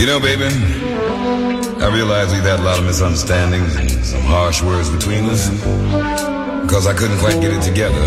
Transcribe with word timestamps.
You 0.00 0.06
know, 0.06 0.18
baby, 0.18 0.48
I 0.48 1.92
realize 1.92 2.32
we've 2.32 2.40
had 2.40 2.58
a 2.58 2.62
lot 2.62 2.78
of 2.78 2.86
misunderstandings 2.86 3.76
and 3.76 3.90
some 4.02 4.22
harsh 4.22 4.62
words 4.62 4.88
between 4.88 5.28
us 5.28 5.52
because 6.64 6.86
I 6.86 6.94
couldn't 6.96 7.18
quite 7.18 7.38
get 7.42 7.52
it 7.52 7.60
together. 7.60 8.00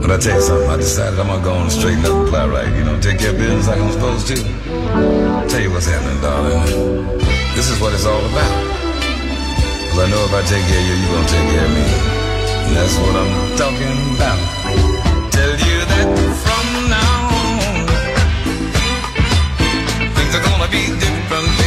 But 0.00 0.10
I 0.10 0.16
tell 0.16 0.36
you 0.36 0.40
something, 0.40 0.70
I 0.70 0.76
decided 0.78 1.20
I'm 1.20 1.26
gonna 1.26 1.44
go 1.44 1.52
on 1.52 1.68
straighten 1.68 2.00
up 2.06 2.16
and 2.16 2.28
play 2.30 2.48
right. 2.48 2.74
You 2.78 2.84
know, 2.84 2.98
take 2.98 3.18
care 3.18 3.28
of 3.28 3.36
business 3.36 3.68
like 3.68 3.76
I'm 3.78 3.92
supposed 3.92 4.26
to. 4.28 4.36
Tell 5.52 5.60
you 5.60 5.70
what's 5.70 5.84
happening, 5.84 6.18
darling. 6.24 6.64
This 7.52 7.68
is 7.68 7.78
what 7.78 7.92
it's 7.92 8.06
all 8.06 8.24
about. 8.24 8.56
Cause 9.92 10.00
I 10.00 10.08
know 10.08 10.24
if 10.24 10.32
I 10.32 10.40
take 10.48 10.64
care 10.64 10.80
of 10.80 10.88
you, 10.88 10.96
you're 10.96 11.12
gonna 11.12 11.28
take 11.28 11.44
care 11.52 11.66
of 11.68 11.72
me. 11.76 11.84
And 12.64 12.72
that's 12.72 12.96
what 13.04 13.20
I'm 13.20 13.52
talking 13.60 14.16
about. 14.16 14.40
Tell 15.28 15.52
you 15.60 15.84
that 15.84 16.45
Be 20.70 20.78
different, 20.98 21.65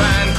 find 0.00 0.29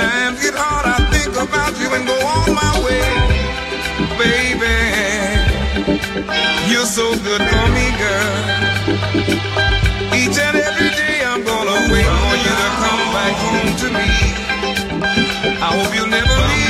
times 0.00 0.40
get 0.40 0.54
hard, 0.56 0.86
I 0.86 0.98
think 1.12 1.34
about 1.36 1.72
you 1.80 1.88
and 1.96 2.04
go 2.06 2.16
on 2.34 2.48
my 2.62 2.74
way. 2.84 3.04
Baby, 4.20 4.76
you're 6.70 6.90
so 6.98 7.06
good 7.26 7.42
for 7.50 7.66
me, 7.76 7.86
girl. 8.02 8.36
Each 10.20 10.36
and 10.46 10.56
every 10.68 10.90
day 11.00 11.16
I'm 11.30 11.42
gonna 11.50 11.78
wait 11.92 12.10
for 12.22 12.36
you 12.44 12.52
to 12.62 12.68
come 12.82 13.04
back 13.16 13.34
home 13.44 13.72
to 13.82 13.88
me. 13.98 14.08
I 15.66 15.68
hope 15.76 15.94
you'll 15.94 16.14
never 16.18 16.36
leave. 16.48 16.69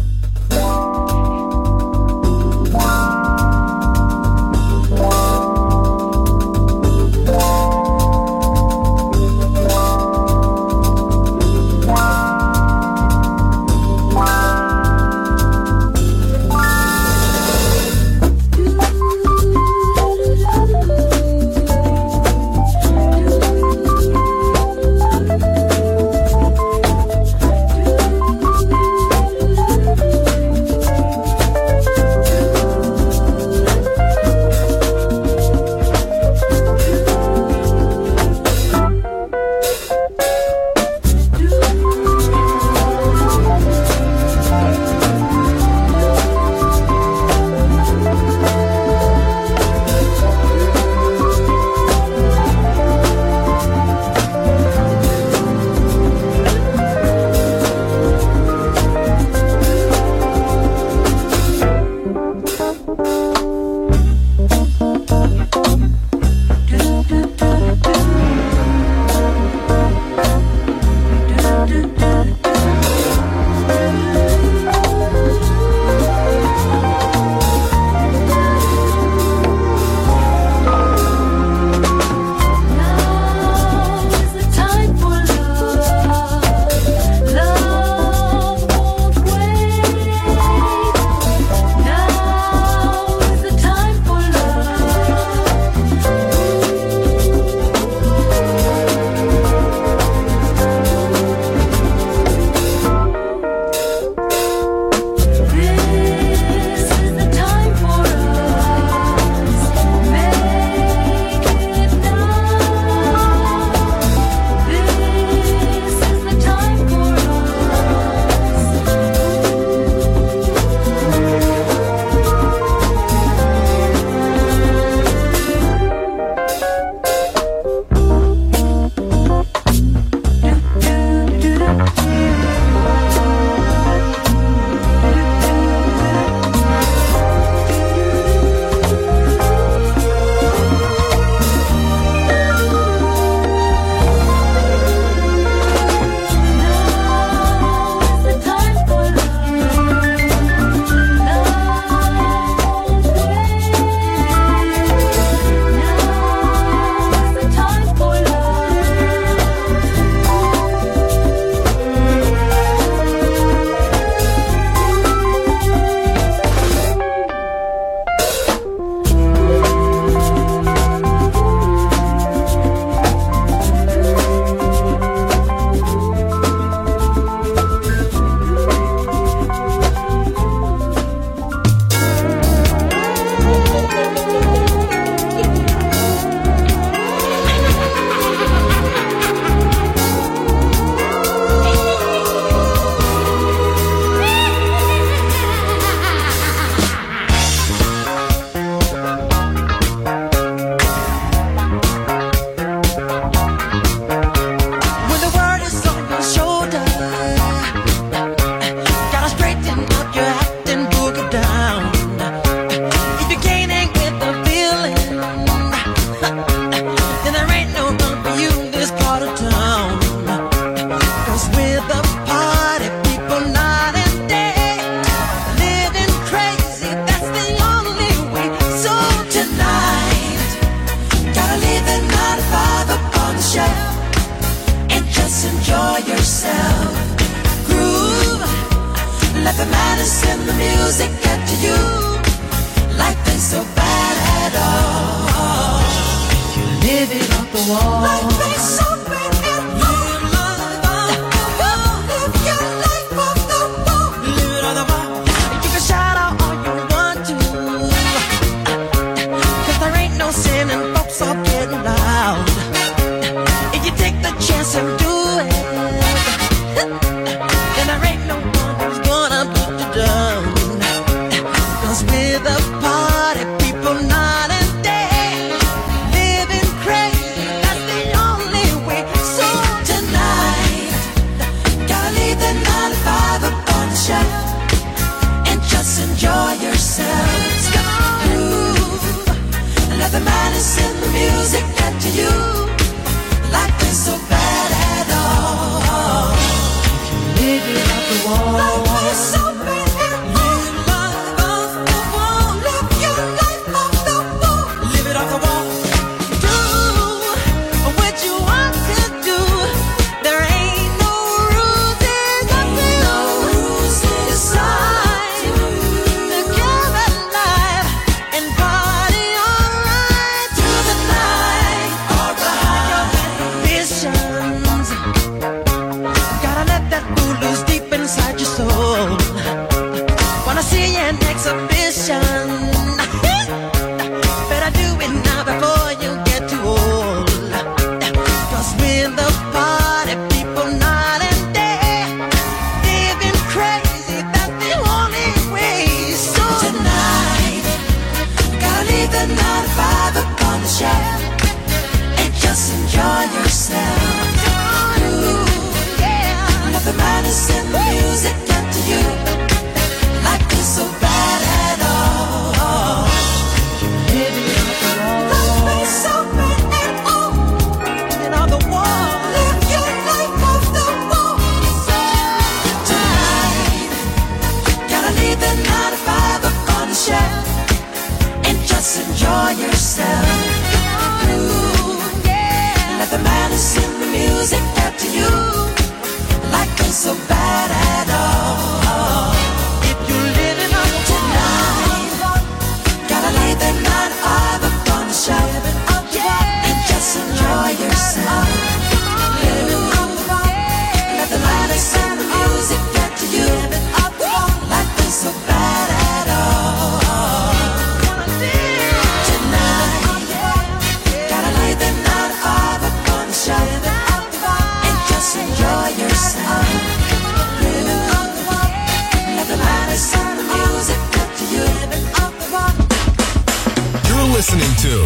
listening 424.41 424.75
to 424.77 424.97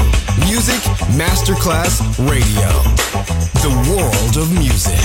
Music 0.48 0.80
Masterclass 1.20 2.00
Radio, 2.32 2.72
the 3.60 3.72
world 3.92 4.38
of 4.38 4.48
music. 4.54 4.96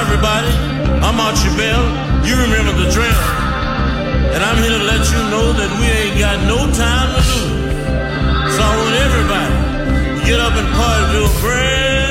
Everybody, 0.00 0.48
I'm 1.04 1.20
Archie 1.20 1.54
Bell. 1.58 1.84
You 2.24 2.40
remember 2.40 2.72
the 2.82 2.90
drill. 2.90 3.12
And 4.32 4.42
I'm 4.42 4.56
here 4.56 4.78
to 4.78 4.84
let 4.84 5.04
you 5.12 5.20
know 5.28 5.52
that 5.52 5.70
we 5.78 5.84
ain't 5.84 6.18
got 6.18 6.40
no 6.48 6.60
time 6.72 7.12
to 7.12 7.20
lose. 7.28 8.56
So 8.56 8.62
I 8.62 8.72
want 8.80 8.96
everybody 9.04 10.18
to 10.18 10.26
get 10.26 10.40
up 10.40 10.54
and 10.54 10.68
party 10.72 11.12
to 11.12 11.24
a 11.26 11.40
brand 11.42 12.03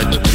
touch. 0.00 0.29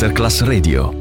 Masterclass 0.00 0.40
Radio. 0.40 0.99